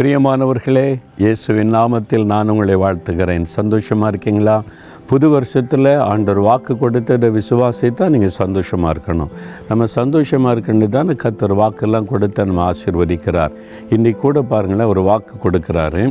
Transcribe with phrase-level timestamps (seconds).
[0.00, 3.42] பிரியமானவர்களே இயேசுவின் நாமத்தில் நான் உங்களை வாழ்த்துகிறேன்.
[3.42, 4.62] சந்தோஷமாக இருக்கீங்களா?
[5.06, 9.32] புது வருஷத்தில் ஆண்டவர் வாக்கு கொடுத்ததை விசுவாசித்தா நீங்கள் சந்தோஷமாக இருக்கணும்.
[9.68, 13.52] நம்ம சந்தோஷமாக இருக்கணும் தானே கத்தர் வாக்கெல்லாம் கொடுத்து நம்ம ஆசிர்வதிக்கிறார்.
[13.96, 16.04] இன்றைக்கி கூட பாருங்களேன் ஒரு வாக்கு கொடுக்குறாரு.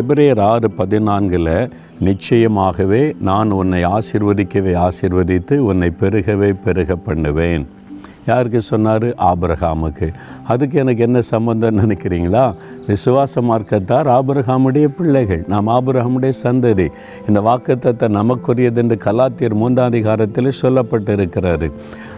[0.00, 1.70] எப்ரேயர் ஆறு பதினான்கில்
[2.08, 7.66] நிச்சயமாகவே நான் உன்னை ஆசீர்வதிக்கவே ஆசிர்வதித்து உன்னை பெருகவே பெருக பண்ணுவேன்.
[8.28, 9.06] யாருக்கு சொன்னார்?
[9.30, 10.06] ஆபரகாமுக்கு.
[10.46, 12.44] அதுக்கு எனக்கு என்ன சம்பந்தம் நினைக்கிறீங்களா?
[12.86, 15.42] விசுவாச மார்க்கத்தார் ஆபரகாமுடைய பிள்ளைகள்.
[15.48, 16.88] நாம் ஆபரகாமுடைய சந்ததி.
[17.28, 21.68] இந்த வாக்குத்தத்தை நமக்குரியது என்று கலாத்தியர் மூன்றாம் அதிகாரத்தில் சொல்லப்பட்டிருக்கிறாரு.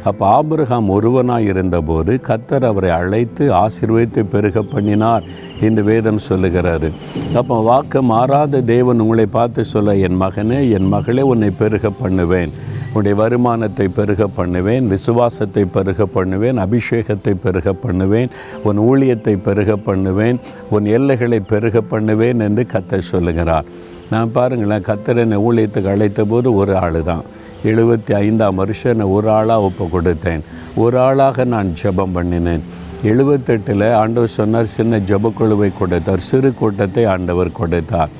[0.04, 5.24] அப்போ ஆபிரகாம் ஒருவனாய் இருந்தபோது கத்தர் அவரை அழைத்து ஆசீர்வதித்து பெருக பண்ணினார்
[5.60, 6.90] என்று வேதம் சொல்லுகிறாரு.
[7.34, 12.52] அப்போ வாக்கு மாறாத தேவன் உங்களை பார்த்து சொல்ல என் மகனே என் மகளே உன்னை பெருக பண்ணுவேன்.
[12.92, 18.30] உன்னுடைய வருமானத்தை பெருக பண்ணுவேன் விசுவாசத்தை பெருக பண்ணுவேன் அபிஷேகத்தை பெருக பண்ணுவேன்
[18.68, 20.38] உன் ஊழியத்தை பெருக பண்ணுவேன்
[20.76, 23.68] உன் எல்லைகளை பெருக பண்ணுவேன் என்று கத்தர் சொல்லுகிறார்.
[24.12, 27.24] நான் பாருங்களேன் கத்தர் என்னை ஊழியத்துக்கு அழைத்த போது ஒரு ஆள் தான்
[27.70, 30.42] எழுபத்தி ஐந்தாம் வருஷம் என்னை ஒரு ஆளாக ஒப்பு கொடுத்தேன்.
[30.84, 32.64] ஒரு ஆளாக நான் ஜெபம் பண்ணினேன்.
[33.10, 38.10] எழுபத்தெட்டில் ஆண்டவர் சொன்னார் சின்ன ஜெபக்குழுவை கொடுத்தார் சிறு கூட்டத்தை ஆண்டவர் கொடுத்தார்.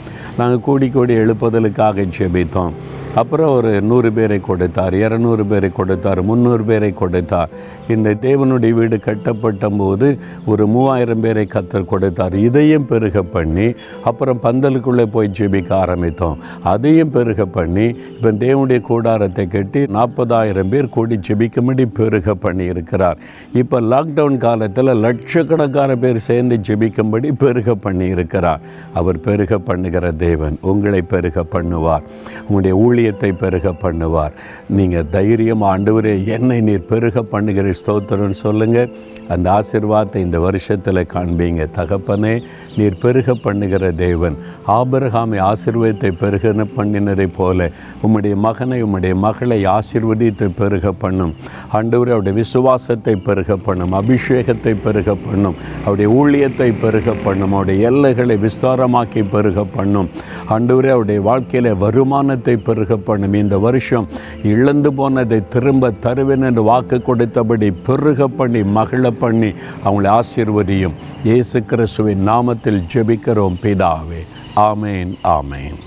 [0.41, 2.74] நாங்கள் கூடி கூடி எழுப்புதலுக்காக ஜெபித்தோம்.
[3.20, 7.50] அப்புறம் ஒரு நூறு பேரை கொடுத்தார் இரநூறு பேரை கொடுத்தார் முந்நூறு பேரை கொடுத்தார்.
[7.94, 10.08] இந்த தேவனுடைய வீடு கட்டப்பட்ட போது
[10.50, 12.34] ஒரு மூவாயிரம் பேரை கத்தர் கொடுத்தார்.
[12.48, 13.66] இதையும் பெருக பண்ணி
[14.10, 16.36] அப்புறம் பந்தலுக்குள்ளே போய் ஜெபிக்க ஆரம்பித்தோம்.
[16.72, 23.19] அதையும் பெருக பண்ணி இப்போ தேவனுடைய கூடாரத்தை கட்டி நாற்பதாயிரம் பேர் கூடி ஜெபிக்கும்படி பெருக பண்ணி இருக்கிறார்.
[23.62, 28.62] இப்போ லாக்டவுன் காலத்தில் லட்சக்கணக்கான பேர் சேர்ந்து ஜெபிக்கும்படி பெருக பண்ணி இருக்கிறார்.
[29.00, 32.04] அவர் பெருக பண்ணுகிற தேவன் உங்களை பெருக பண்ணுவார்.
[32.46, 34.34] உங்களுடைய ஊழியத்தை பெருக பண்ணுவார்.
[34.78, 38.92] நீங்கள் தைரியம் ஆண்டவரே என்னை நீர் பெருக பண்ணுகிற ஸ்தோத்திரம்னு சொல்லுங்கள்
[39.34, 41.62] அந்த ஆசிர்வாதத்தை இந்த வருஷத்தில் காண்பீங்க.
[41.78, 42.34] தகப்பனே
[42.78, 44.36] நீர் பெருக பண்ணுகிற தேவன்.
[44.76, 47.68] ஆபரகாமை ஆசிர்வாதத்தை பெருக பண்ணினதை போல
[48.04, 51.32] உம்முடைய மகனை உம்முடைய மகளை ஆசிர்வதித்து பெருக பண்ணும்.
[51.78, 53.94] ஆண்டவரே அவருடைய விசுவாசத்தை பெருக பண்ணும்.
[54.00, 55.56] அபிஷேகத்தை பெருக பண்ணும்.
[55.84, 57.54] அவருடைய ஊழியத்தை பெருக பண்ணும்.
[57.56, 60.08] அவருடைய எல்லைகளை விஸ்தாரமாக்கி பெருக பண்ணும்.
[60.54, 63.38] ஆண்டவரே அவருடைய வாழ்க்கையில் வருமானத்தை பெருக பண்ணும்.
[63.42, 64.08] இந்த வருஷம்
[64.54, 69.53] இழந்து போனதை திரும்ப தருவேன் என்று வாக்கு கொடுத்தபடி பெருக பண்ணி மகிழ பண்ணி
[69.84, 70.98] அவங்களை ஆசீர்வதியும்.
[71.25, 74.22] இயேசு கிறிஸ்துவின் நாமத்தில் ஜெபிக்கிறோம் பிதாவே.
[74.70, 75.81] ஆமேன் ஆமேன்.